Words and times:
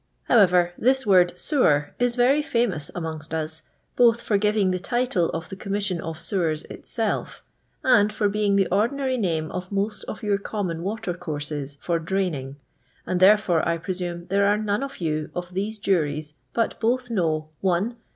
However, 0.23 0.71
this 0.79 1.05
word 1.05 1.33
Sewar 1.37 1.93
is 1.99 2.15
very 2.15 2.41
famous 2.41 2.89
amongst 2.95 3.35
us, 3.35 3.61
both 3.95 4.19
for 4.19 4.39
giving 4.39 4.71
the 4.71 4.79
title 4.79 5.29
of 5.29 5.47
the 5.49 5.55
Commission 5.55 6.01
of 6.01 6.17
Sewars 6.19 6.63
itself, 6.71 7.43
and 7.83 8.11
for 8.11 8.27
being 8.27 8.55
the 8.55 8.65
ordinary 8.71 9.15
name 9.15 9.51
of 9.51 9.71
most 9.71 10.03
of 10.05 10.23
your 10.23 10.39
common 10.39 10.81
water 10.81 11.13
courses, 11.13 11.77
for 11.81 11.99
Drayning, 11.99 12.55
and 13.05 13.19
there 13.19 13.37
fore, 13.37 13.61
I 13.67 13.77
presume, 13.77 14.25
there 14.25 14.47
are 14.47 14.57
none 14.57 14.81
of 14.81 14.97
you 15.01 15.29
of 15.35 15.53
these 15.53 15.77
Juries 15.77 16.33
but 16.51 16.79
both 16.79 17.11
know— 17.11 17.49
«* 17.57 17.61
1. 17.61 17.95